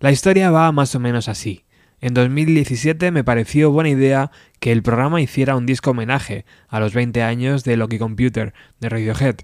[0.00, 1.64] La historia va más o menos así.
[2.00, 6.94] En 2017 me pareció buena idea que el programa hiciera un disco homenaje a los
[6.94, 9.38] 20 años de Loki Computer de Radiohead.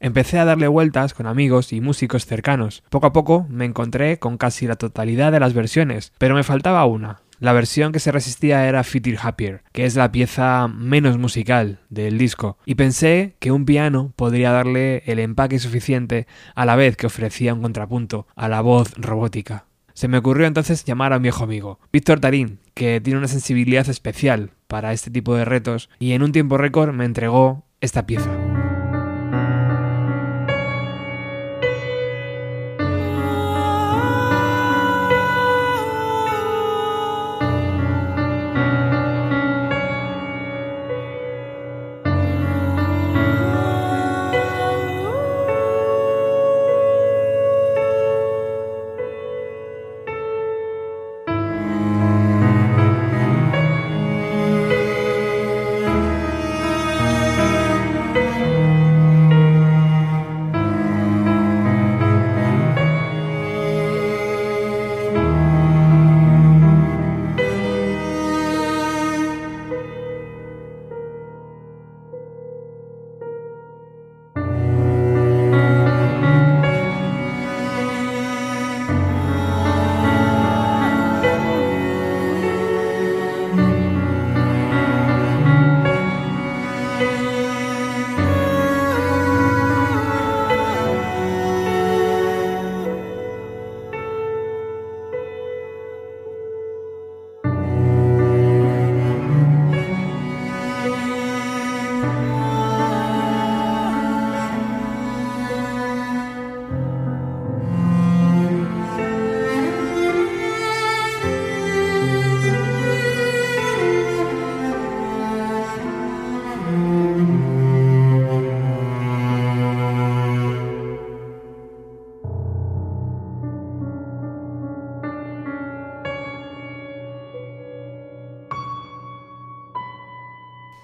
[0.00, 2.82] Empecé a darle vueltas con amigos y músicos cercanos.
[2.90, 6.84] Poco a poco me encontré con casi la totalidad de las versiones, pero me faltaba
[6.84, 7.20] una.
[7.38, 11.78] La versión que se resistía era Fit It Happier, que es la pieza menos musical
[11.90, 16.26] del disco, y pensé que un piano podría darle el empaque suficiente
[16.56, 19.66] a la vez que ofrecía un contrapunto a la voz robótica.
[20.02, 23.88] Se me ocurrió entonces llamar a un viejo amigo, Víctor Tarín, que tiene una sensibilidad
[23.88, 28.51] especial para este tipo de retos, y en un tiempo récord me entregó esta pieza.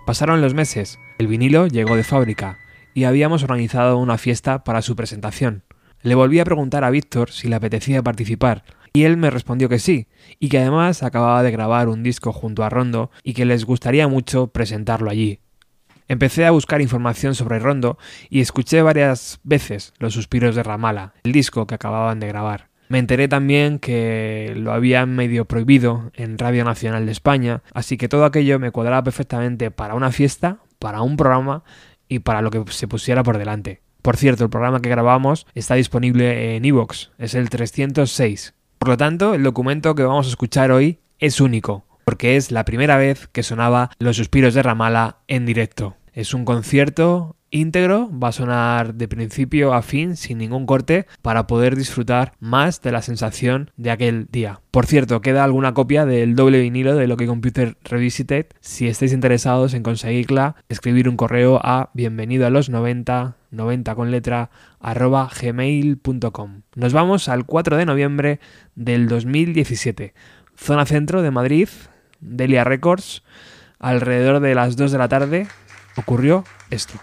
[0.09, 2.57] Pasaron los meses, el vinilo llegó de fábrica
[2.95, 5.65] y habíamos organizado una fiesta para su presentación.
[6.01, 8.65] Le volví a preguntar a Víctor si le apetecía participar
[8.95, 10.07] y él me respondió que sí,
[10.39, 14.09] y que además acababa de grabar un disco junto a Rondo y que les gustaría
[14.09, 15.41] mucho presentarlo allí.
[16.09, 17.99] Empecé a buscar información sobre Rondo
[18.31, 22.68] y escuché varias veces Los suspiros de Ramala, el disco que acababan de grabar.
[22.89, 28.09] Me enteré también que lo habían medio prohibido en Radio Nacional de España, así que
[28.09, 31.65] todo aquello me cuadraba perfectamente para una fiesta, para un programa
[32.09, 33.83] y para lo que se pusiera por delante.
[34.01, 38.55] Por cierto, el programa que grabamos está disponible en iVoox, es el 306.
[38.79, 42.65] Por lo tanto, el documento que vamos a escuchar hoy es único, porque es la
[42.65, 45.97] primera vez que sonaba Los suspiros de Ramala en directo.
[46.15, 51.47] Es un concierto íntegro, va a sonar de principio a fin sin ningún corte para
[51.47, 54.61] poder disfrutar más de la sensación de aquel día.
[54.71, 58.47] Por cierto, queda alguna copia del doble vinilo de Loki Computer Revisited.
[58.61, 64.11] Si estáis interesados en conseguirla, escribir un correo a bienvenido a los 90 90 con
[64.11, 64.51] letra
[64.81, 66.63] arroba gmail.com.
[66.75, 68.41] Nos vamos al 4 de noviembre
[68.75, 70.15] del 2017.
[70.57, 71.69] Zona centro de Madrid,
[72.21, 73.23] Delia Records.
[73.79, 75.47] Alrededor de las 2 de la tarde
[75.97, 76.95] ocurrió esto.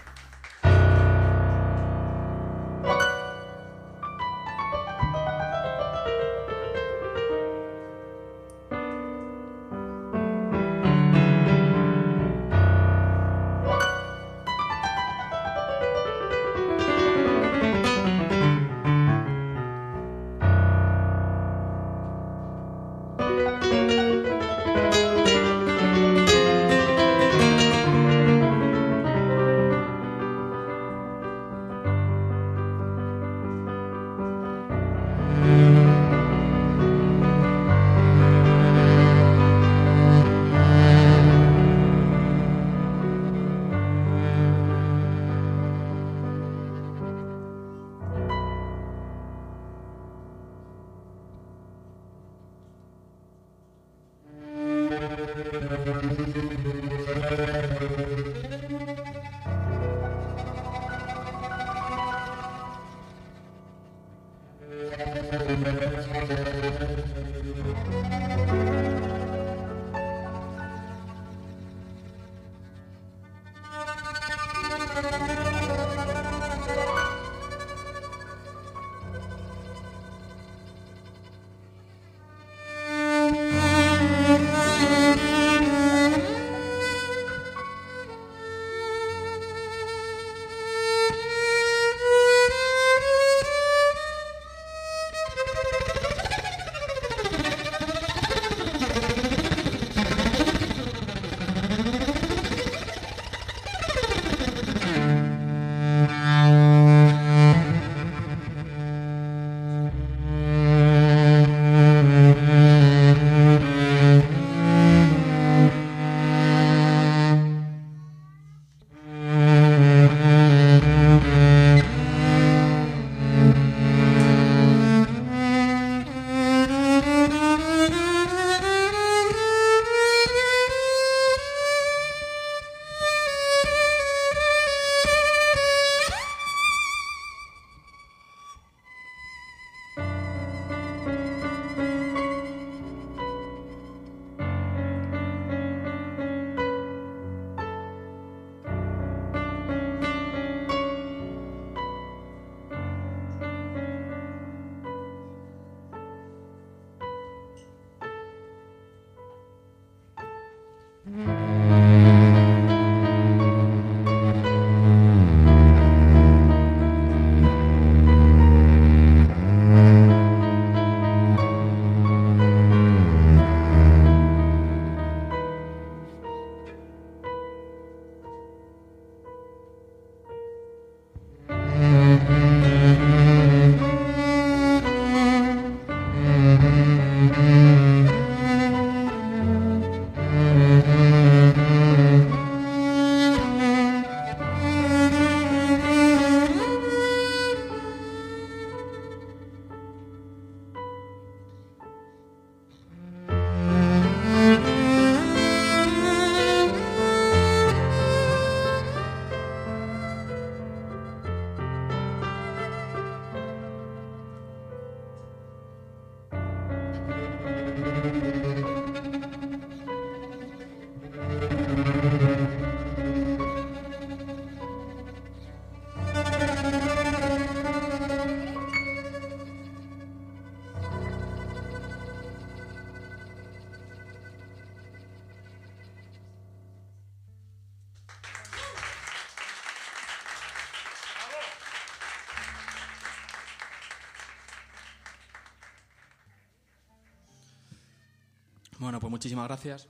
[249.06, 249.86] Pues muchísimas gracias.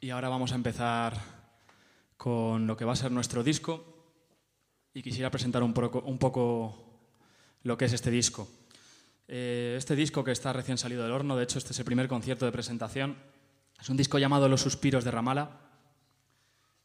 [0.00, 1.14] Y ahora vamos a empezar
[2.16, 3.84] con lo que va a ser nuestro disco.
[4.94, 7.02] Y quisiera presentar un poco, un poco
[7.64, 8.48] lo que es este disco.
[9.26, 12.08] Eh, este disco que está recién salido del horno, de hecho este es el primer
[12.08, 13.14] concierto de presentación,
[13.78, 15.60] es un disco llamado Los Suspiros de Ramala,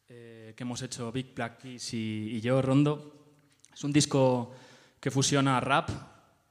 [0.10, 3.14] eh, que hemos hecho Big Black Keys y, y yo, Rondo.
[3.74, 4.54] Es un disco
[5.00, 5.90] que fusiona rap,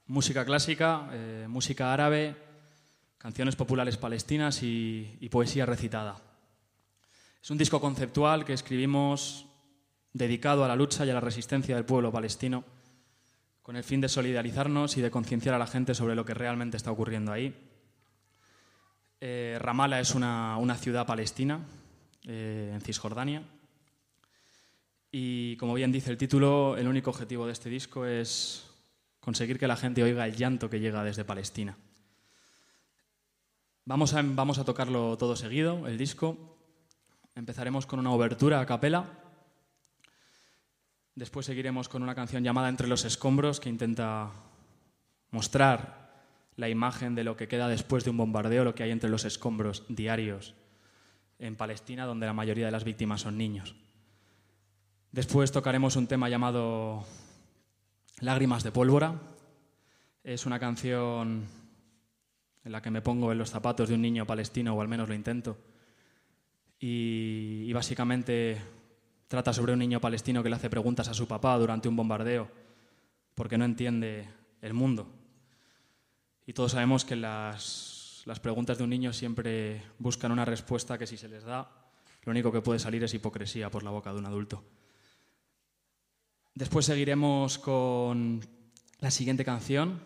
[0.07, 2.52] música clásica, eh, música árabe,
[3.23, 6.19] canciones populares palestinas y, poesía recitada.
[7.41, 9.45] Es un disco conceptual que escribimos
[10.11, 12.65] dedicado a la lucha y a la resistencia del pueblo palestino,
[13.61, 16.75] con el fin de solidarizarnos y de concienciar a la gente sobre lo que realmente
[16.75, 17.55] está ocurriendo ahí.
[19.21, 21.61] Eh, Ramallah es una, una ciudad palestina
[22.25, 23.41] eh, en Cisjordania.
[25.13, 28.69] Y como bien dice el título, el único objetivo de este disco es
[29.21, 31.77] conseguir que la gente oiga el llanto que llega desde Palestina.
[33.85, 36.57] Vamos a, vamos a tocarlo todo seguido, el disco.
[37.35, 39.03] Empezaremos con una obertura a capela.
[41.15, 44.31] Después seguiremos con una canción llamada Entre los escombros, que intenta
[45.31, 46.13] mostrar
[46.55, 49.25] la imagen de lo que queda después de un bombardeo, lo que hay entre los
[49.25, 50.53] escombros diarios
[51.37, 53.75] en Palestina, donde la mayoría de las víctimas son niños.
[55.11, 57.03] Después tocaremos un tema llamado
[58.21, 59.19] Lágrimas de pólvora.
[60.23, 61.62] Es una canción
[62.63, 65.07] en la que me pongo en los zapatos de un niño palestino, o al menos
[65.07, 65.57] lo intento.
[66.79, 68.61] Y, básicamente
[69.27, 72.49] trata sobre un niño palestino que le hace preguntas a su papá durante un bombardeo,
[73.35, 74.29] porque no entiende
[74.61, 75.09] el mundo.
[76.45, 81.07] Y todos sabemos que las, las preguntas de un niño siempre buscan una respuesta que
[81.07, 81.71] si se les da,
[82.23, 84.63] lo único que puede salir es hipocresía por la boca de un adulto.
[86.53, 88.39] Después seguiremos con
[88.99, 89.99] la siguiente canción,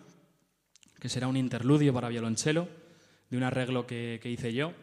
[1.00, 2.68] que será un interludio para violonchelo,
[3.30, 4.74] de un arreglo que, que hice yo,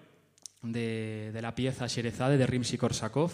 [0.63, 3.31] de, de, la pieza Sherezade de Rimsky-Korsakov,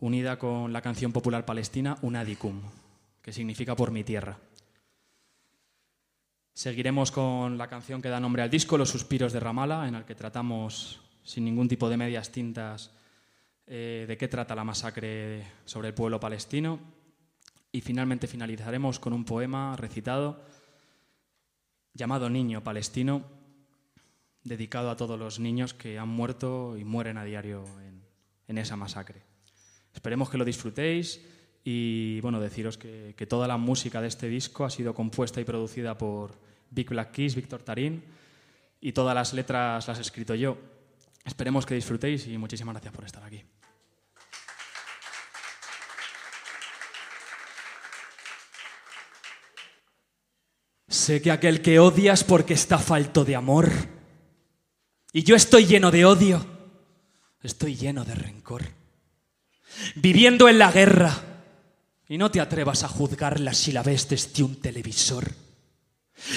[0.00, 2.60] unida con la canción popular palestina Unadicum,
[3.22, 4.38] que significa por mi tierra.
[6.52, 10.04] Seguiremos con la canción que da nombre al disco, Los suspiros de Ramala, en el
[10.04, 12.92] que tratamos sin ningún tipo de medias tintas
[13.66, 16.78] eh, de qué trata la masacre sobre el pueblo palestino.
[17.72, 20.44] Y finalmente finalizaremos con un poema recitado
[21.94, 23.24] llamado Niño Palestino,
[24.42, 28.04] dedicado a todos los niños que han muerto y mueren a diario en,
[28.48, 29.22] en esa masacre.
[29.94, 31.24] Esperemos que lo disfrutéis
[31.64, 35.44] y bueno, deciros que, que, toda la música de este disco ha sido compuesta y
[35.44, 36.38] producida por
[36.70, 38.04] Big Black Keys, Víctor Tarín,
[38.80, 40.58] y todas las letras las he escrito yo.
[41.24, 43.42] Esperemos que disfrutéis y muchísimas gracias por estar aquí.
[50.94, 53.68] Sé que aquel que odias porque está falto de amor.
[55.12, 56.46] Y yo estoy lleno de odio.
[57.42, 58.62] Estoy lleno de rencor.
[59.96, 61.42] Viviendo en la guerra.
[62.08, 65.32] Y no te atrevas a juzgarla si la ves desde un televisor.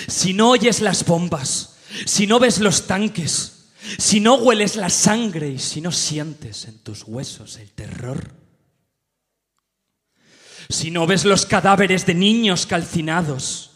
[0.07, 5.49] Si no oyes las bombas, si no ves los tanques, si no hueles la sangre
[5.49, 8.31] y si no sientes en tus huesos el terror.
[10.67, 13.66] Si no ves los cadáveres de niños calcinados,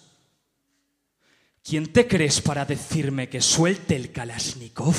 [1.64, 4.96] ¿quién te crees para decirme que suelte el Kalashnikov?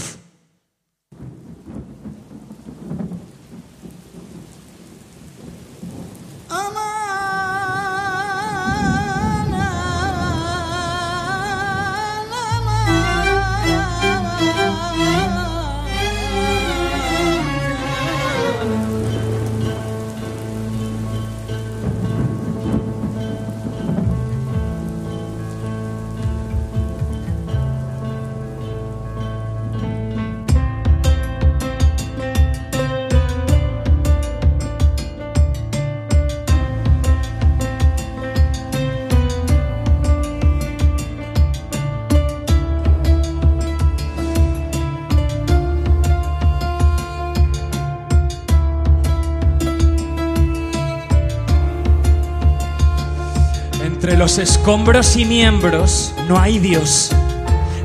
[54.22, 57.10] Los escombros y miembros no hay Dios,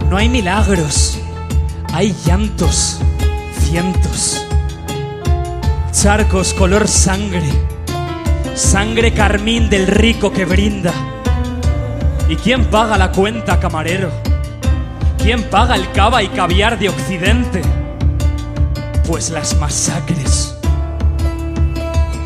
[0.08, 1.17] no hay milagros,
[1.91, 3.00] hay llantos,
[3.60, 4.46] cientos,
[5.91, 7.50] charcos color sangre,
[8.53, 10.94] sangre carmín del rico que brinda.
[12.29, 14.12] ¿Y quién paga la cuenta, camarero?
[15.17, 17.63] ¿Quién paga el cava y caviar de Occidente?
[19.08, 20.57] Pues las masacres.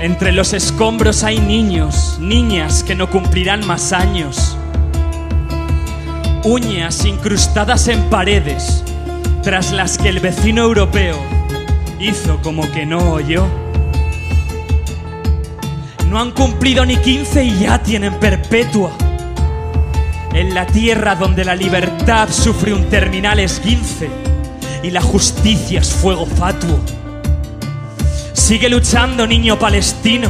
[0.02, 4.58] Entre los escombros hay niños, niñas que no cumplirán más años.
[6.44, 8.84] Uñas incrustadas en paredes,
[9.44, 11.18] tras las que el vecino europeo
[12.00, 13.46] hizo como que no oyó.
[16.10, 18.94] No han cumplido ni 15 y ya tienen perpetua.
[20.34, 24.10] En la tierra donde la libertad sufre un terminal esguince
[24.82, 27.01] y la justicia es fuego fatuo.
[28.34, 30.30] Sigue luchando, niño palestino.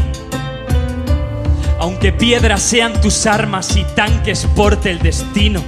[1.80, 5.64] Aunque piedras sean tus armas y tanques porte el destino.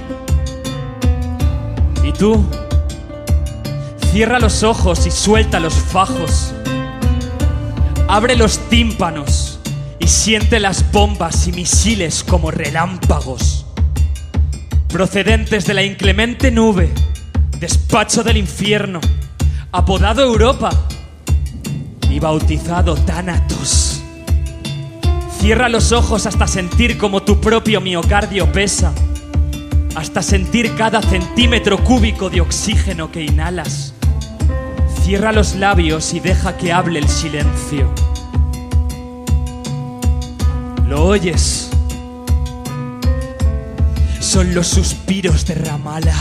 [2.02, 2.44] Y tú,
[4.12, 6.52] cierra los ojos y suelta los fajos.
[8.08, 9.58] Abre los tímpanos
[9.98, 13.66] y siente las bombas y misiles como relámpagos.
[14.88, 16.92] Procedentes de la inclemente nube,
[17.58, 19.00] despacho del infierno,
[19.72, 20.70] apodado Europa
[22.14, 24.00] y bautizado Thanatos.
[25.40, 28.92] Cierra los ojos hasta sentir como tu propio miocardio pesa,
[29.96, 33.94] hasta sentir cada centímetro cúbico de oxígeno que inhalas.
[35.02, 37.92] Cierra los labios y deja que hable el silencio.
[40.86, 41.68] ¿Lo oyes?
[44.20, 46.14] Son los suspiros de Ramala.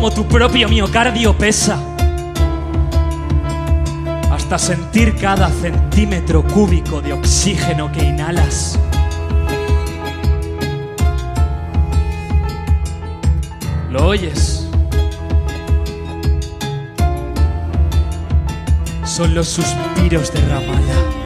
[0.00, 1.78] Como tu propio miocardio pesa.
[4.32, 8.78] Hasta sentir cada centímetro cúbico de oxígeno que inhalas.
[13.90, 14.70] ¿Lo oyes?
[19.04, 21.19] Son los suspiros de.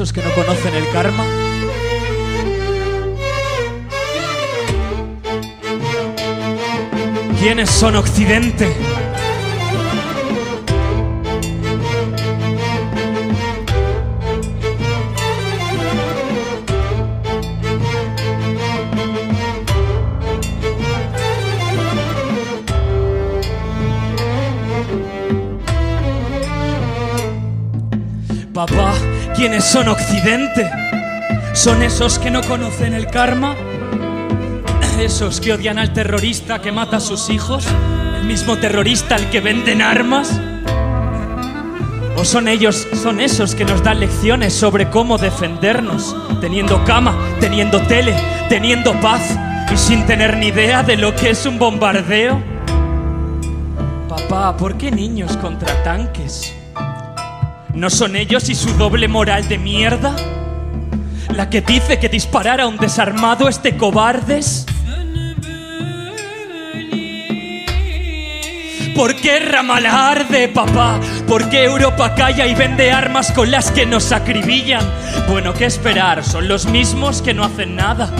[0.00, 1.26] Esos que no conocen el karma?
[7.38, 8.74] ¿Quiénes son Occidente?
[28.54, 28.99] Papá,
[29.40, 30.70] ¿quiénes son Occidente?
[31.54, 33.56] ¿Son esos que no conocen el karma?
[35.00, 37.66] ¿Esos que odian al terrorista que mata a sus hijos?
[38.18, 40.38] ¿El mismo terrorista al que venden armas?
[42.18, 47.80] ¿O son ellos, son esos que nos dan lecciones sobre cómo defendernos, teniendo cama, teniendo
[47.80, 48.14] tele,
[48.50, 49.22] teniendo paz
[49.72, 52.42] y sin tener ni idea de lo que es un bombardeo?
[54.06, 56.59] Papá, ¿por qué niños contra tanques?
[57.80, 60.14] ¿No son ellos y su doble moral de mierda?
[61.34, 64.66] La que dice que disparar a un desarmado es de cobardes.
[68.94, 71.00] ¿Por qué Ramallah arde, papá?
[71.26, 74.84] ¿Por qué Europa calla y vende armas con las que nos acribillan?
[75.30, 76.22] Bueno, ¿qué esperar?
[76.22, 78.12] Son los mismos que no hacen nada.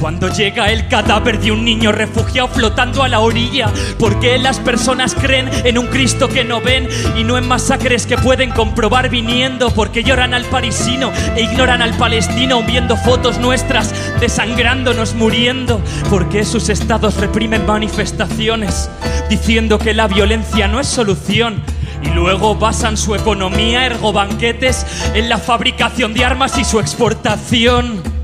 [0.00, 4.60] Cuando llega el cadáver de un niño refugiado flotando a la orilla, ¿por qué las
[4.60, 9.10] personas creen en un Cristo que no ven y no en masacres que pueden comprobar
[9.10, 9.70] viniendo?
[9.70, 15.80] Porque lloran al parisino e ignoran al palestino viendo fotos nuestras desangrándonos, muriendo.
[16.08, 18.88] ¿Por qué sus estados reprimen manifestaciones
[19.28, 21.62] diciendo que la violencia no es solución?
[22.00, 28.17] y luego basan su economía, ergo banquetes, en la fabricación de armas y su exportación.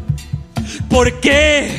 [0.89, 1.71] ¿Por qué?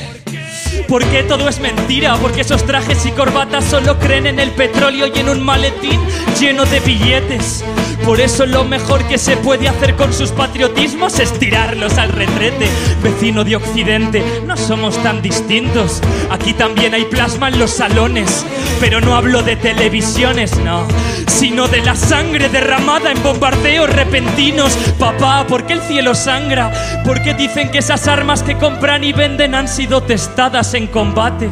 [0.87, 2.15] ¿Por qué todo es mentira?
[2.17, 5.99] Porque esos trajes y corbatas solo creen en el petróleo y en un maletín
[6.39, 7.63] lleno de billetes.
[8.05, 12.67] Por eso lo mejor que se puede hacer con sus patriotismos es tirarlos al retrete.
[13.01, 16.01] Vecino de Occidente, no somos tan distintos.
[16.29, 18.45] Aquí también hay plasma en los salones.
[18.79, 20.87] Pero no hablo de televisiones, no.
[21.27, 24.77] Sino de la sangre derramada en bombardeos repentinos.
[24.99, 27.01] Papá, ¿por qué el cielo sangra?
[27.03, 31.49] ¿Por qué dicen que esas armas que compran y venden han sido testadas en combate?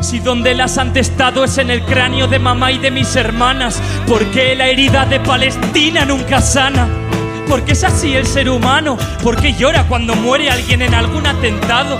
[0.00, 3.80] Si donde las han testado es en el cráneo de mamá y de mis hermanas,
[4.06, 6.88] ¿por qué la herida de Palestina nunca sana?
[7.46, 11.98] Porque es así el ser humano, porque llora cuando muere alguien en algún atentado.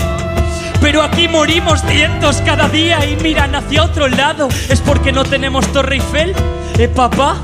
[0.81, 4.49] Pero aquí morimos cientos cada día y miran hacia otro lado.
[4.71, 6.35] ¿Es porque no tenemos Torre Eiffel?
[6.79, 7.37] ¿Eh, papá?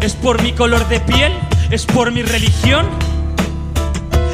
[0.00, 1.32] ¿Es por mi color de piel?
[1.70, 2.86] ¿Es por mi religión?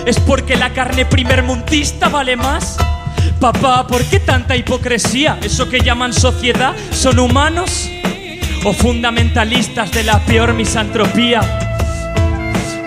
[0.06, 2.76] ¿Es porque la carne primermundista vale más?
[3.42, 5.36] Papá, ¿por qué tanta hipocresía?
[5.42, 7.90] ¿Eso que llaman sociedad son humanos?
[8.62, 11.40] ¿O fundamentalistas de la peor misantropía?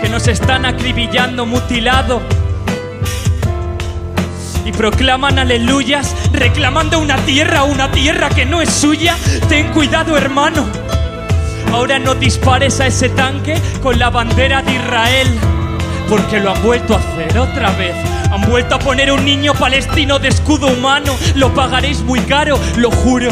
[0.02, 2.22] Que nos están acribillando, mutilado.
[4.64, 9.18] Y proclaman aleluyas, reclamando una tierra, una tierra que no es suya.
[9.50, 10.66] Ten cuidado, hermano.
[11.74, 15.28] Ahora no dispares a ese tanque con la bandera de Israel,
[16.08, 18.15] porque lo han vuelto a hacer otra vez.
[18.36, 21.16] Han vuelto a poner un niño palestino de escudo humano.
[21.36, 23.30] Lo pagaréis muy caro, lo juro.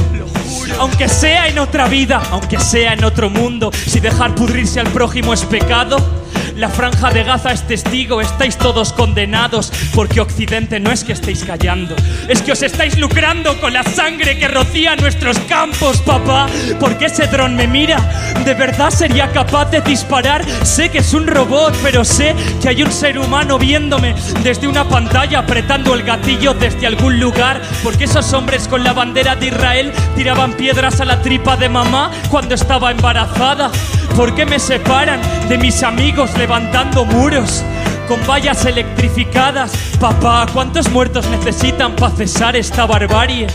[0.80, 5.34] Aunque sea en otra vida, aunque sea en otro mundo, si dejar pudrirse al prójimo
[5.34, 6.23] es pecado.
[6.56, 11.44] La franja de Gaza es testigo, estáis todos condenados, porque Occidente no es que estéis
[11.44, 11.96] callando,
[12.28, 16.48] es que os estáis lucrando con la sangre que rocía nuestros campos, papá.
[16.80, 17.98] Porque ese dron me mira,
[18.46, 20.46] ¿de verdad sería capaz de disparar?
[20.63, 24.13] Sé que es un robot, pero sé que hay un ser humano viéndome
[24.44, 29.36] desde una pantalla, apretando el gatillo desde algún lugar, porque esos hombres con la bandera
[29.36, 33.72] de Israel tiraban piedras a la tripa de mamá cuando estaba embarazada.
[34.16, 37.63] ¿Por qué me separan de mis amigos levantando muros
[38.06, 39.71] con vallas electrificadas?
[39.97, 43.47] Papá, ¿cuántos muertos necesitan para cesar esta barbarie?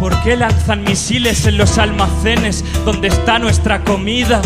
[0.00, 4.42] ¿Por qué lanzan misiles en los almacenes donde está nuestra comida?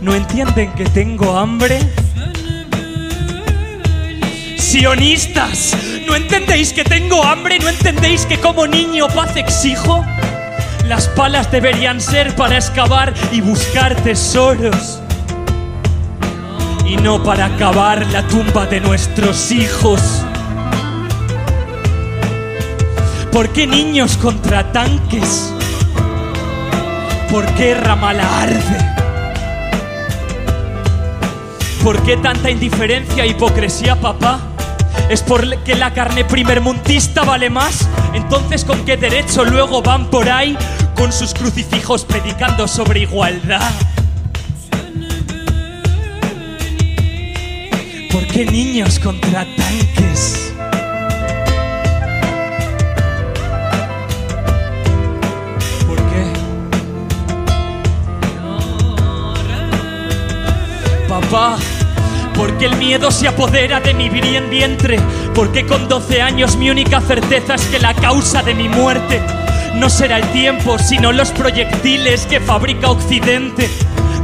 [0.00, 1.80] ¿No entienden que tengo hambre?
[4.56, 7.58] Sionistas, ¿no entendéis que tengo hambre?
[7.58, 10.04] ¿No entendéis que como niño paz exijo?
[10.86, 15.00] Las palas deberían ser para excavar y buscar tesoros.
[16.90, 20.00] Y no para acabar la tumba de nuestros hijos.
[23.30, 25.54] ¿Por qué niños contra tanques?
[27.30, 28.94] ¿Por qué Ramala arde?
[31.84, 34.40] ¿Por qué tanta indiferencia e hipocresía, papá?
[35.08, 37.88] ¿Es porque la carne primermundista vale más?
[38.14, 40.58] Entonces, ¿con qué derecho luego van por ahí
[40.96, 43.70] con sus crucifijos predicando sobre igualdad?
[48.12, 50.52] ¿Por qué niños contra tanques?
[55.86, 56.32] ¿Por qué?
[61.08, 61.56] Papá,
[62.34, 64.98] ¿por qué el miedo se apodera de mi bien vientre?
[65.32, 69.22] ¿Por qué con 12 años mi única certeza es que la causa de mi muerte
[69.76, 73.70] no será el tiempo, sino los proyectiles que fabrica Occidente?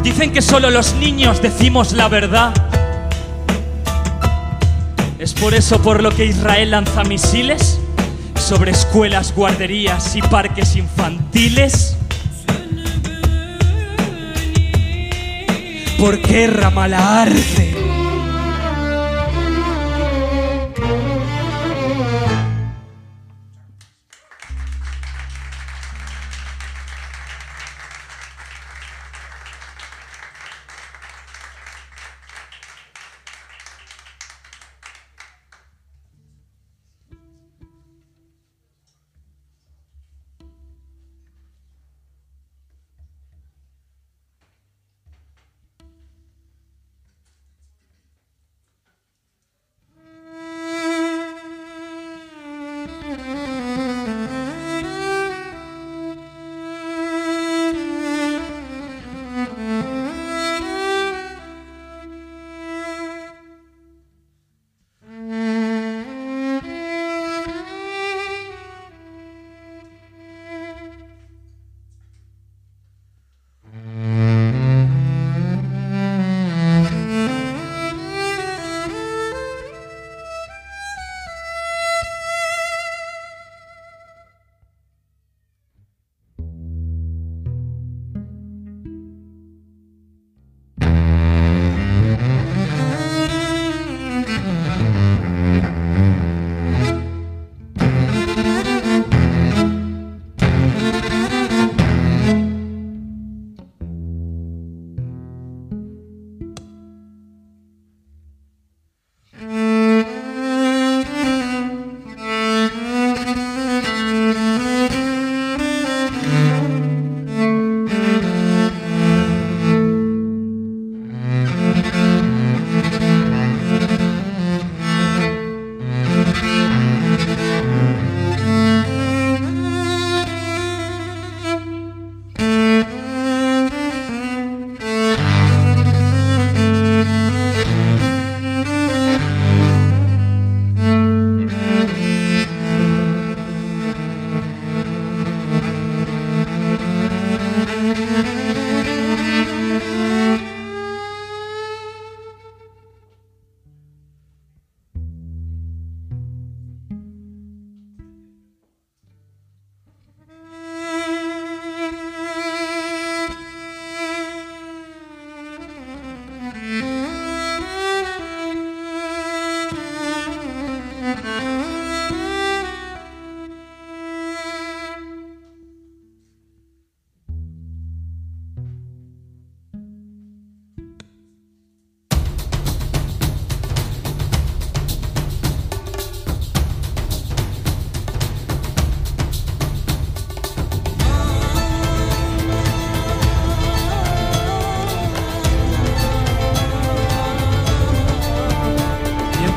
[0.03, 2.66] Dicen que solo los niños decimos la verdad.
[5.27, 7.81] ¿Es por eso por lo que Israel lanza misiles
[8.39, 11.97] sobre escuelas, guarderías y parques infantiles?
[15.99, 17.96] ¿Por qué Ramala arde?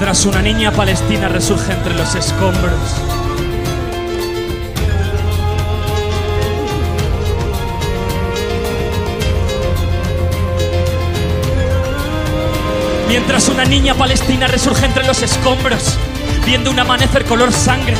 [0.09, 2.73] Mientras una niña palestina resurge entre los escombros.
[13.07, 15.95] Mientras una niña palestina resurge entre los escombros,
[16.43, 17.93] viendo un amanecer color sangre,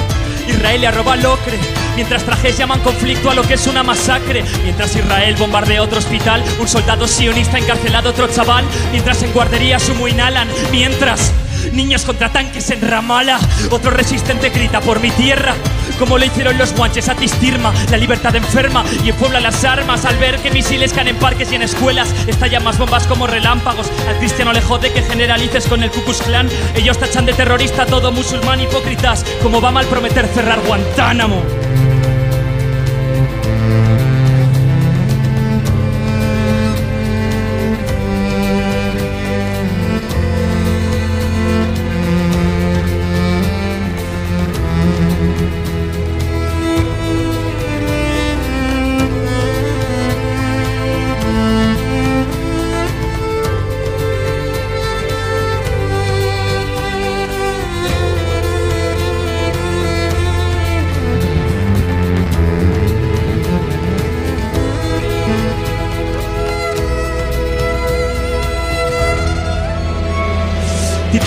[0.48, 1.60] Israel le arroba al ocre.
[1.95, 4.43] Mientras trajes llaman conflicto a lo que es una masacre.
[4.63, 8.65] Mientras Israel bombardea otro hospital, un soldado sionista encarcelado otro chaval.
[8.91, 10.48] Mientras en guardería sumo inhalan.
[10.72, 11.32] Mientras
[11.74, 15.56] niños contra tanques en Ramala, otro resistente grita por mi tierra.
[15.98, 17.15] Como lo hicieron los guanches a
[17.91, 20.06] la libertad enferma y en Puebla las armas.
[20.06, 23.91] Al ver que misiles caen en parques y en escuelas, estallan más bombas como relámpagos.
[24.08, 26.50] Al cristiano le jode que generalices con el Ku Klux Klan.
[26.76, 31.43] Ellos tachan de terrorista todo musulmán hipócritas, como va mal prometer cerrar Guantánamo.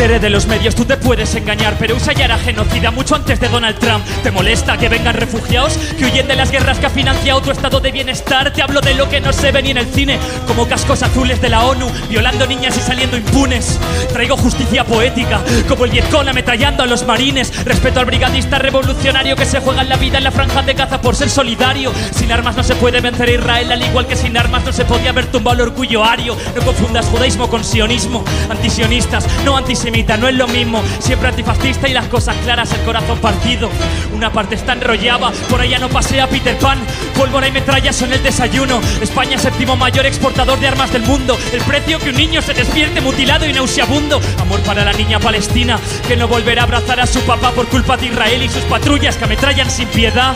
[0.02, 3.38] Títere de los medios, tú te puedes engañar, pero USA ya era genocida mucho antes
[3.38, 4.04] de Donald Trump.
[4.24, 7.78] ¿Te molesta que vengan refugiados que huyen de las guerras que ha financiado tu estado
[7.78, 8.52] de bienestar?
[8.52, 11.40] Te hablo de lo que no se ve ni en el cine, como cascos azules
[11.40, 13.78] de la ONU, violando niñas y saliendo impunes.
[14.12, 17.64] Traigo justicia poética, como el Vietcong ametrallando a los marines.
[17.64, 21.00] Respeto al brigadista revolucionario que se juega en la vida en la franja de caza
[21.00, 21.92] por ser solidario.
[22.10, 24.84] Sin armas no se puede vencer a Israel, al igual que sin armas no se
[24.84, 26.36] podía haber tumbado el orgullo ario.
[26.56, 30.82] No confundas judaísmo con sionismo, antisionistas, no antisionistas no es lo mismo.
[31.00, 33.68] Siempre antifascista y las cosas claras, el corazón partido.
[34.14, 36.78] Una parte está enrollada, por allá no pasea Peter Pan.
[37.16, 38.80] Pólvora y metrallas son el desayuno.
[39.00, 41.38] España, séptimo mayor exportador de armas del mundo.
[41.52, 44.20] El precio que un niño se despierte mutilado y nauseabundo.
[44.40, 45.78] Amor para la niña palestina,
[46.08, 49.16] que no volverá a abrazar a su papá por culpa de Israel y sus patrullas
[49.16, 50.34] que ametrallan sin piedad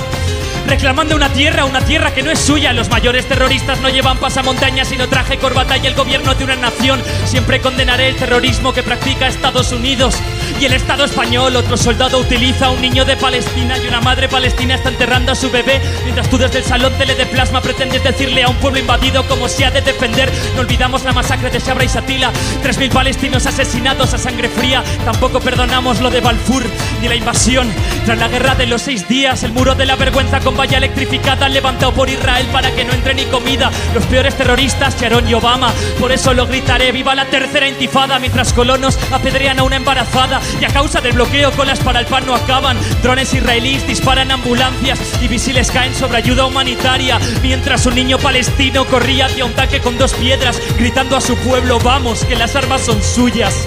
[0.67, 2.73] reclamando una tierra, una tierra que no es suya.
[2.73, 7.03] Los mayores terroristas no llevan pasamontañas, sino traje, corbata y el gobierno de una nación.
[7.25, 10.17] Siempre condenaré el terrorismo que practica Estados Unidos.
[10.61, 14.29] Y el Estado español, otro soldado utiliza a un niño de Palestina y una madre
[14.29, 15.81] palestina está enterrando a su bebé.
[16.05, 19.49] Mientras tú desde el salón tele de plasma pretendes decirle a un pueblo invadido cómo
[19.49, 20.33] se ha de defender.
[20.55, 22.33] No olvidamos la masacre de Sabra y Satila.
[22.63, 24.83] 3.000 palestinos asesinados a sangre fría.
[25.05, 26.65] Tampoco perdonamos lo de Balfour
[27.01, 27.71] ni la invasión.
[28.05, 31.49] Tras la guerra de los seis días, el muro de la vergüenza con valla electrificada
[31.49, 33.71] levantado por Israel para que no entre ni comida.
[33.95, 35.73] Los peores terroristas, Sharon y Obama.
[36.01, 40.41] Por eso lo gritaré, viva la tercera intifada, mientras colonos apedrean a una embarazada.
[40.61, 42.79] Y a causa del bloqueo, colas para el pan no acaban.
[43.03, 47.19] Drones israelíes disparan ambulancias y misiles caen sobre ayuda humanitaria.
[47.43, 51.79] Mientras un niño palestino corría hacia un tanque con dos piedras, gritando a su pueblo,
[51.81, 53.67] vamos, que las armas son suyas.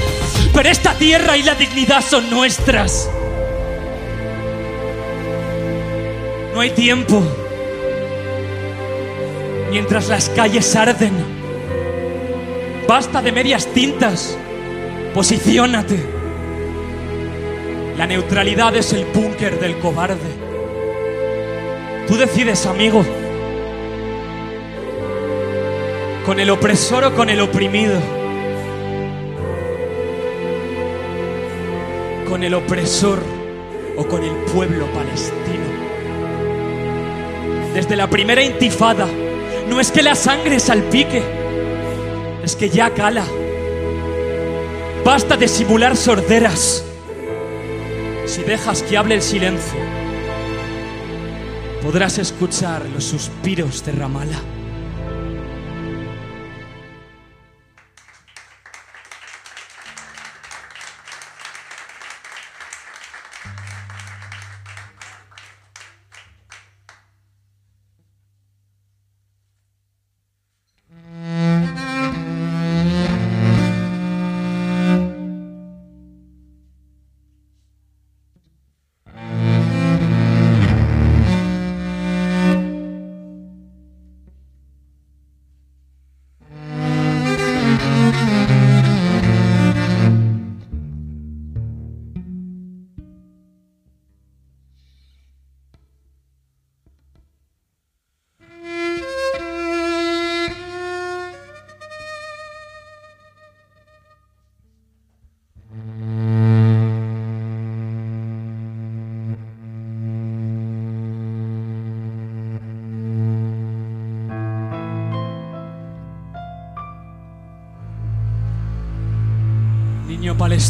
[0.54, 3.10] Pero esta tierra y la dignidad son nuestras.
[6.60, 7.24] No hay tiempo.
[9.72, 11.14] Mientras las calles arden.
[12.86, 14.38] Basta de medias tintas.
[15.14, 15.98] Posiciónate.
[17.98, 20.18] La neutralidad es el búnker del cobarde.
[22.10, 23.06] Tú decides, amigo.
[26.26, 27.98] Con el opresor o con el oprimido.
[32.28, 33.20] Con el opresor
[33.96, 35.59] o con el pueblo palestino
[37.74, 39.08] desde la primera intifada.
[39.68, 41.22] No es que la sangre salpique,
[42.44, 43.26] es que ya cala.
[45.06, 46.84] Basta de simular sorderas.
[48.26, 49.80] Si dejas que hable el silencio,
[51.82, 54.40] podrás escuchar los suspiros de Ramala.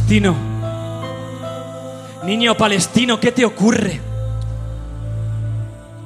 [0.10, 0.36] Palestino,
[2.24, 4.02] niño palestino, ¿qué te ocurre?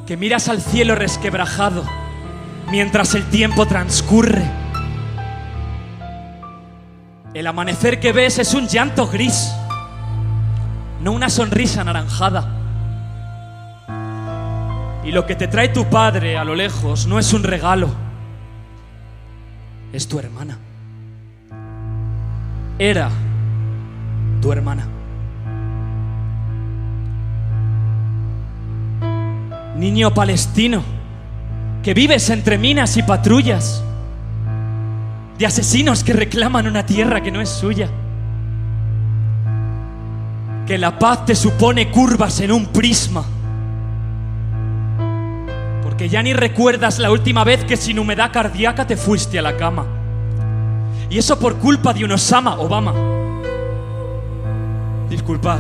[0.05, 1.85] Que miras al cielo resquebrajado
[2.69, 4.43] mientras el tiempo transcurre.
[7.33, 9.53] El amanecer que ves es un llanto gris,
[10.99, 12.45] no una sonrisa anaranjada.
[15.05, 17.87] Y lo que te trae tu padre a lo lejos no es un regalo,
[19.93, 20.57] es tu hermana.
[22.77, 23.09] Era
[24.43, 24.85] tu hermana.
[29.77, 30.83] Niño palestino,
[31.81, 33.81] que vives entre minas y patrullas
[35.39, 37.89] de asesinos que reclaman una tierra que no es suya.
[40.67, 43.23] Que la paz te supone curvas en un prisma.
[45.83, 49.55] Porque ya ni recuerdas la última vez que sin humedad cardíaca te fuiste a la
[49.55, 49.85] cama.
[51.09, 52.93] Y eso por culpa de un Osama Obama.
[55.13, 55.59] Disculpad.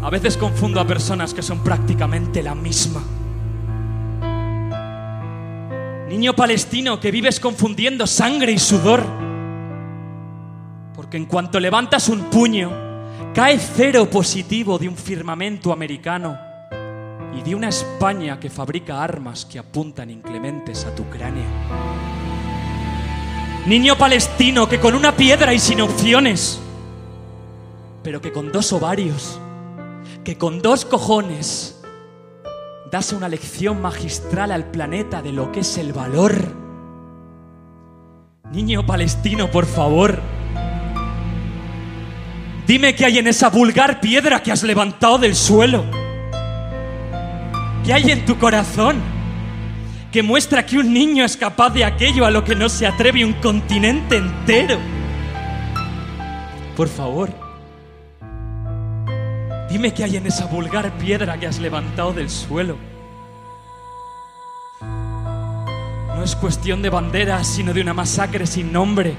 [0.00, 3.02] A veces confundo a personas que son prácticamente la misma.
[6.08, 9.02] Niño palestino que vives confundiendo sangre y sudor.
[10.94, 12.70] Porque en cuanto levantas un puño,
[13.34, 16.38] cae cero positivo de un firmamento americano
[17.36, 21.42] y de una España que fabrica armas que apuntan inclementes a tu cráneo.
[23.66, 26.60] Niño palestino que con una piedra y sin opciones,
[28.08, 29.38] pero que con dos ovarios,
[30.24, 31.78] que con dos cojones,
[32.90, 36.32] das una lección magistral al planeta de lo que es el valor.
[38.50, 40.22] Niño palestino, por favor,
[42.66, 45.84] dime qué hay en esa vulgar piedra que has levantado del suelo.
[47.84, 49.02] ¿Qué hay en tu corazón
[50.10, 53.22] que muestra que un niño es capaz de aquello a lo que no se atreve
[53.22, 54.78] un continente entero?
[56.74, 57.47] Por favor,
[59.68, 62.76] dime qué hay en esa vulgar piedra que has levantado del suelo.
[64.80, 69.14] No es cuestión de banderas, sino de una masacre sin nombre.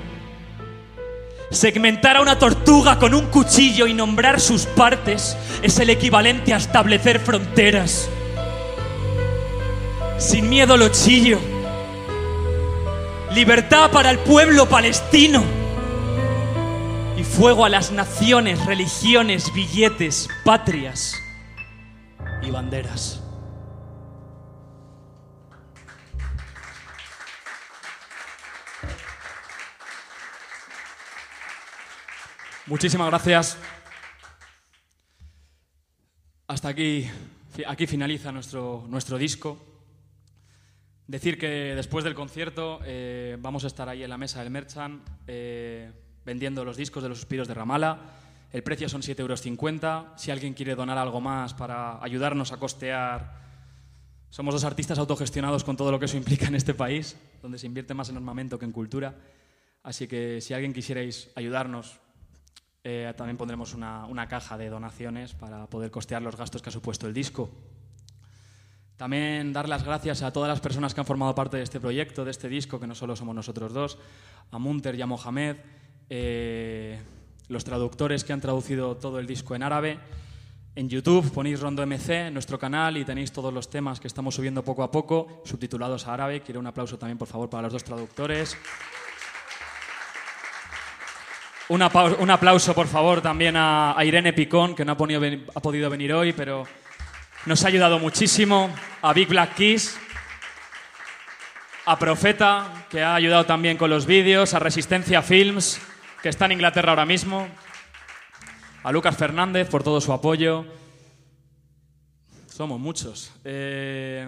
[1.52, 6.58] Segmentar a una tortuga con un cuchillo y nombrar sus partes es el equivalente a
[6.58, 8.10] establecer fronteras.
[10.18, 11.40] Sin miedo lo chillo.
[13.34, 15.59] Libertad para el pueblo palestino.
[17.20, 21.22] Y fuego a las naciones, religiones, billetes, patrias
[22.42, 23.22] y banderas.
[32.68, 33.58] Muchísimas gracias.
[36.48, 37.06] Hasta aquí,
[37.68, 39.58] aquí finaliza nuestro, nuestro disco.
[41.06, 45.06] Decir que después del concierto eh, vamos a estar ahí en la mesa del Merchant
[45.28, 45.92] eh,
[46.26, 48.00] vendiendo los discos de los suspiros de Ramala.
[48.52, 50.22] El precio son 7,50 euros.
[50.22, 53.40] Si alguien quiere donar algo más para ayudarnos a costear,
[54.30, 57.68] somos dos artistas autogestionados con todo lo que eso implica en este país, donde se
[57.68, 59.16] invierte más en armamento que en cultura.
[59.84, 62.00] Así que si alguien quisierais ayudarnos,
[62.84, 66.72] eh, también pondremos una, una caja de donaciones para poder costear los gastos que ha
[66.72, 67.50] supuesto el disco.
[68.98, 72.26] También dar las gracias a todas las personas que han formado parte de este proyecto,
[72.26, 73.98] de este disco, que no solo somos nosotros dos,
[74.52, 75.56] a Munter y a Mohamed,
[76.10, 77.00] eh,
[77.48, 80.00] los traductores que han traducido todo el disco en árabe.
[80.76, 84.64] En YouTube ponéis Rondo MC, nuestro canal, y tenéis todos los temas que estamos subiendo
[84.64, 86.42] poco a poco, subtitulados a árabe.
[86.42, 88.56] Quiero un aplauso también, por favor, para los dos traductores.
[91.70, 91.82] Un,
[92.20, 96.66] un aplauso, por favor, también a, Irene Picón, que no ha podido venir hoy, pero
[97.46, 98.70] nos ha ayudado muchísimo.
[99.02, 99.98] A Big Black Kiss,
[101.86, 105.82] a Profeta, que ha ayudado también con los vídeos, a Resistencia Films,
[106.22, 107.48] que está en Inglaterra ahora mismo,
[108.84, 110.66] a Lucas Fernández por todo su apoyo.
[112.48, 113.32] Somos muchos.
[113.46, 114.28] Eh,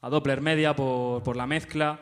[0.00, 1.98] a Doppler Media por, por la mezcla.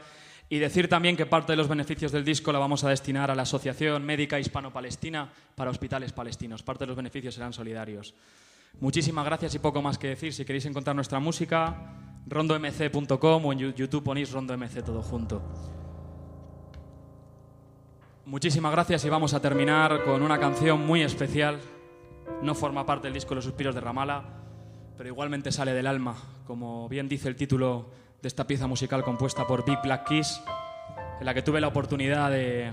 [0.49, 3.35] Y decir también que parte de los beneficios del disco la vamos a destinar a
[3.35, 6.63] la Asociación Médica Hispano-Palestina para Hospitales Palestinos.
[6.63, 8.15] Parte de los beneficios serán solidarios.
[8.79, 10.33] Muchísimas gracias y poco más que decir.
[10.33, 11.95] Si queréis encontrar nuestra música,
[12.27, 15.43] rondomc.com o en YouTube ponéis rondomc todo junto.
[18.27, 21.61] Muchísimas gracias y vamos a terminar con una canción muy especial.
[22.43, 24.25] No forma parte del disco Los Suspiros de Ramala,
[24.97, 27.89] pero igualmente sale del alma, como bien dice el título
[28.21, 30.43] de esta pieza musical compuesta por Big Black Kiss,
[31.21, 32.73] en la que tuve la oportunidad de,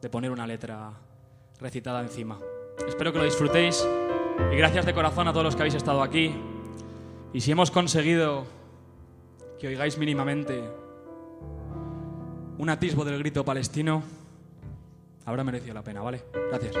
[0.00, 0.92] de poner una letra
[1.58, 2.38] recitada encima.
[2.86, 3.84] Espero que lo disfrutéis
[4.52, 6.32] y gracias de corazón a todos los que habéis estado aquí.
[7.32, 8.46] Y si hemos conseguido
[9.58, 10.62] que oigáis mínimamente
[12.58, 14.02] un atisbo del grito palestino,
[15.24, 16.22] habrá merecido la pena, ¿vale?
[16.50, 16.74] Gracias.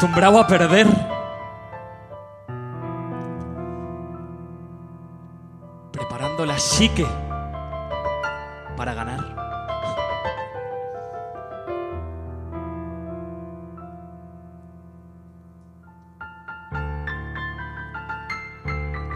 [0.00, 0.86] Acostumbrado a perder.
[5.92, 7.06] Preparando la psique
[8.78, 9.36] para ganar.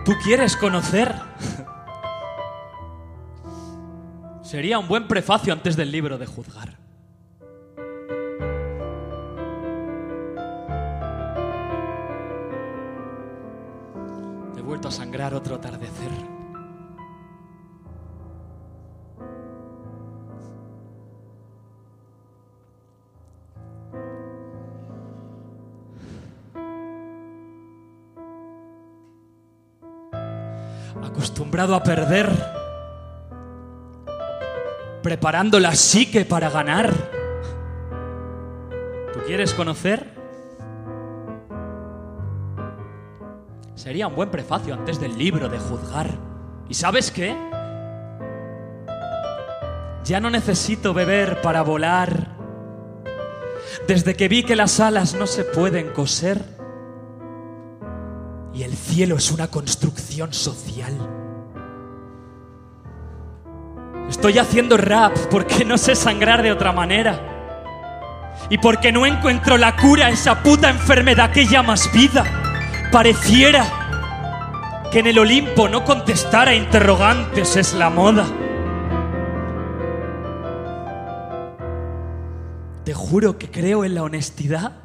[0.04, 1.14] ¿Tú quieres conocer?
[4.42, 6.83] Sería un buen prefacio antes del libro de juzgar.
[15.22, 16.10] Otro atardecer.
[31.02, 32.28] Acostumbrado a perder.
[35.02, 36.92] Preparando la psique para ganar.
[39.12, 40.13] ¿Tú quieres conocer?
[43.84, 46.08] Sería un buen prefacio antes del libro de juzgar.
[46.70, 47.36] ¿Y sabes qué?
[50.06, 52.28] Ya no necesito beber para volar.
[53.86, 56.42] Desde que vi que las alas no se pueden coser
[58.54, 60.94] y el cielo es una construcción social.
[64.08, 67.20] Estoy haciendo rap porque no sé sangrar de otra manera.
[68.48, 72.43] Y porque no encuentro la cura a esa puta enfermedad que llamas vida.
[72.94, 78.24] Pareciera que en el Olimpo no contestar a interrogantes es la moda.
[82.84, 84.76] Te juro que creo en la honestidad.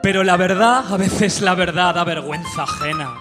[0.00, 3.12] Pero la verdad, a veces la verdad da vergüenza ajena.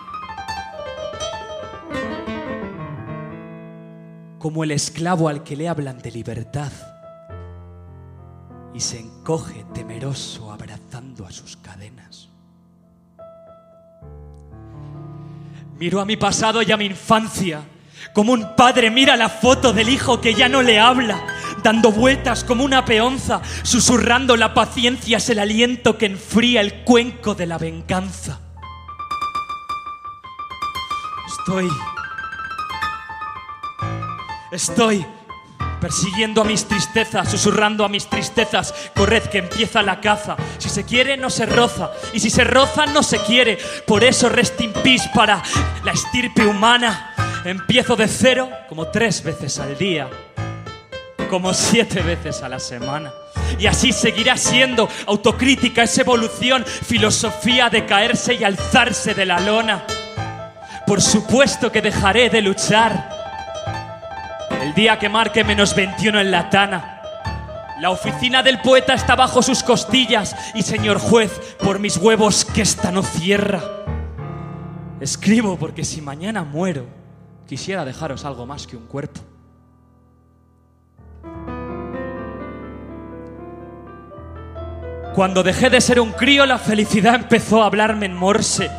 [4.38, 6.72] Como el esclavo al que le hablan de libertad
[8.76, 11.58] y se encoge temeroso abrazando a sus
[15.82, 17.64] Miro a mi pasado y a mi infancia,
[18.14, 21.26] como un padre mira la foto del hijo que ya no le habla,
[21.64, 27.34] dando vueltas como una peonza, susurrando la paciencia es el aliento que enfría el cuenco
[27.34, 28.40] de la venganza.
[31.28, 31.68] Estoy...
[34.52, 35.04] Estoy
[35.82, 38.74] persiguiendo a mis tristezas, susurrando a mis tristezas.
[38.96, 40.38] Corred que empieza la caza.
[40.60, 41.92] Si se quiere, no se roza.
[42.14, 43.58] Y si se roza, no se quiere.
[43.86, 45.42] Por eso rest in peace para
[45.84, 47.14] la estirpe humana.
[47.44, 50.08] Empiezo de cero como tres veces al día.
[51.30, 53.12] Como siete veces a la semana.
[53.58, 59.86] Y así seguirá siendo autocrítica, es evolución, filosofía de caerse y alzarse de la lona.
[60.86, 63.11] Por supuesto que dejaré de luchar
[64.62, 67.02] el día que marque menos 21 en la Tana.
[67.80, 72.62] La oficina del poeta está bajo sus costillas y señor juez, por mis huevos que
[72.62, 73.62] esta no cierra.
[75.00, 76.86] Escribo porque si mañana muero,
[77.48, 79.22] quisiera dejaros algo más que un cuerpo.
[85.16, 88.70] Cuando dejé de ser un crío, la felicidad empezó a hablarme en morse.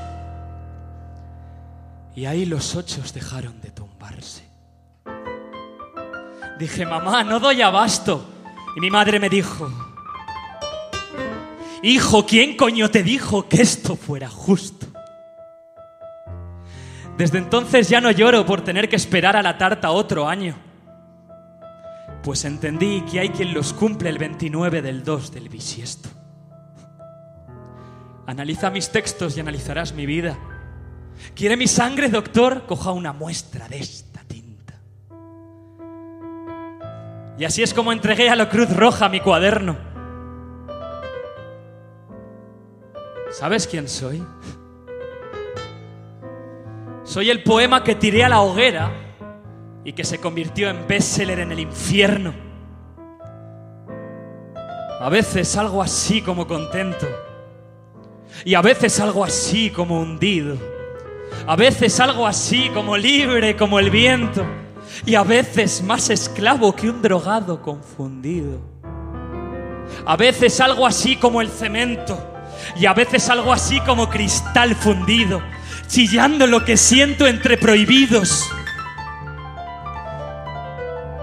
[2.14, 3.91] Y ahí los ochos dejaron de tumbarse.
[6.63, 8.25] Dije, mamá, no doy abasto.
[8.77, 9.69] Y mi madre me dijo,
[11.83, 14.87] hijo, ¿quién coño te dijo que esto fuera justo?
[17.19, 20.55] Desde entonces ya no lloro por tener que esperar a la tarta otro año.
[22.23, 26.11] Pues entendí que hay quien los cumple el 29 del 2 del bisiesto.
[28.25, 30.39] Analiza mis textos y analizarás mi vida.
[31.35, 32.67] ¿Quiere mi sangre, doctor?
[32.69, 34.12] Coja una muestra de esta
[37.39, 39.76] Y así es como entregué a la Cruz Roja mi cuaderno.
[43.30, 44.22] ¿Sabes quién soy?
[47.05, 48.91] Soy el poema que tiré a la hoguera
[49.85, 52.35] y que se convirtió en bestseller en el infierno.
[55.01, 57.09] A veces algo así como contento.
[58.45, 60.57] Y a veces algo así como hundido.
[61.47, 64.45] A veces algo así como libre como el viento.
[65.05, 68.61] Y a veces más esclavo que un drogado confundido.
[70.07, 72.18] A veces algo así como el cemento
[72.76, 75.43] y a veces algo así como cristal fundido,
[75.86, 78.49] chillando lo que siento entre prohibidos.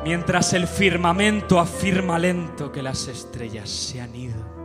[0.04, 4.60] Mientras el firmamento afirma lento que las estrellas se han ido.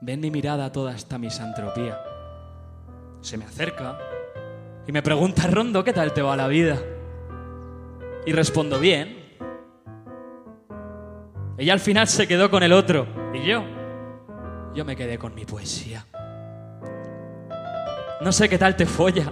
[0.00, 1.98] Ven mi mirada toda esta misantropía.
[3.20, 3.98] Se me acerca
[4.86, 6.78] y me pregunta, Rondo, ¿qué tal te va la vida?
[8.24, 9.16] Y respondo, bien.
[11.58, 13.06] Ella al final se quedó con el otro.
[13.34, 13.64] ¿Y yo?
[14.74, 16.06] Yo me quedé con mi poesía.
[18.20, 19.30] No sé qué tal te folla,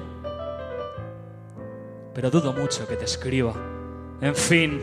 [2.13, 3.55] pero dudo mucho que te escriba.
[4.21, 4.81] En fin,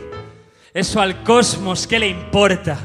[0.74, 2.78] eso al cosmos, ¿qué le importa?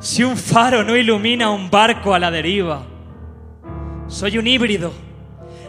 [0.00, 2.82] Si un faro no ilumina un barco a la deriva.
[4.06, 5.03] Soy un híbrido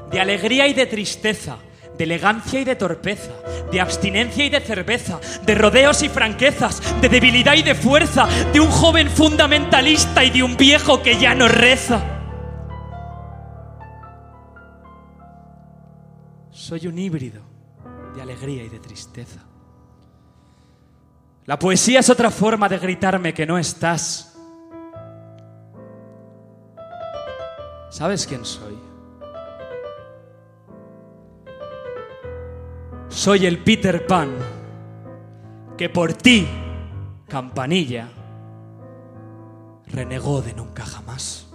[0.09, 1.57] de alegría y de tristeza,
[1.97, 3.31] de elegancia y de torpeza,
[3.71, 8.59] de abstinencia y de cerveza, de rodeos y franquezas, de debilidad y de fuerza, de
[8.59, 12.03] un joven fundamentalista y de un viejo que ya no reza.
[16.51, 17.41] Soy un híbrido
[18.15, 19.41] de alegría y de tristeza.
[21.45, 24.35] La poesía es otra forma de gritarme que no estás.
[27.91, 28.84] ¿Sabes quién soy?
[33.15, 34.35] Soy el Peter Pan
[35.77, 36.45] que por ti,
[37.29, 38.09] campanilla,
[39.87, 41.49] renegó de nunca jamás.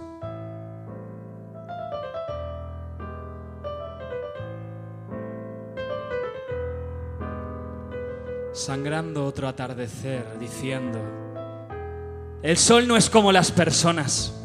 [8.53, 10.97] Sangrando otro atardecer diciendo,
[12.41, 14.35] el sol no es como las personas,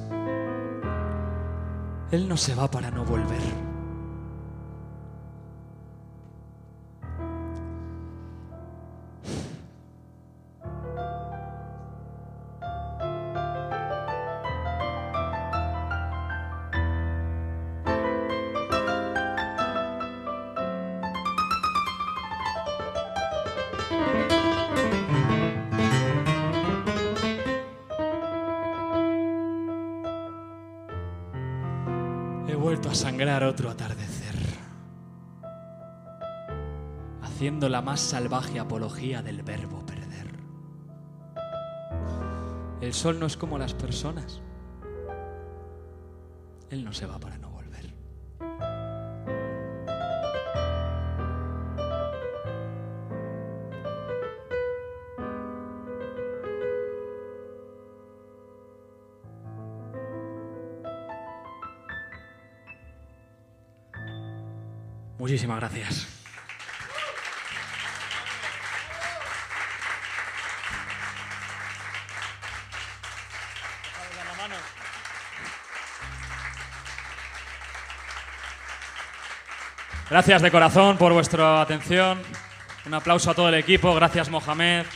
[2.11, 3.66] él no se va para no volver.
[37.37, 40.27] Haciendo la más salvaje apología del verbo perder.
[42.81, 44.41] El sol no es como las personas.
[46.71, 47.93] Él no se va para no volver.
[65.19, 66.16] Muchísimas gracias.
[80.17, 82.19] Gracias de corazón por vuestra atención.
[82.87, 83.95] Un aplauso a todo el equipo.
[83.95, 84.87] Gracias Mohamed.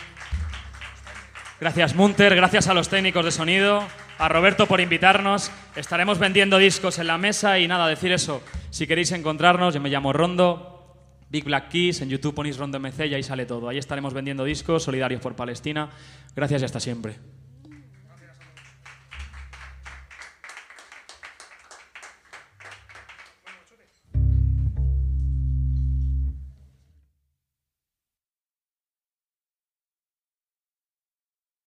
[1.61, 2.35] Gracias Munter.
[2.35, 3.87] Gracias a los técnicos de sonido.
[4.17, 5.53] A Roberto por invitarnos.
[5.77, 8.43] Estaremos vendiendo discos en la mesa y nada, decir eso.
[8.71, 10.97] Si queréis encontrarnos, yo me llamo Rondo.
[11.29, 13.69] Big Black Keys, en YouTube ponéis Rondo MC y ahí sale todo.
[13.69, 15.91] Ahí estaremos vendiendo discos solidarios por Palestina.
[16.35, 17.40] Gracias y hasta siempre.